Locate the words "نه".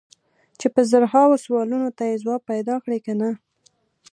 3.21-3.29